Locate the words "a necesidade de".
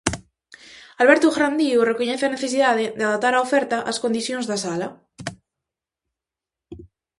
2.25-3.03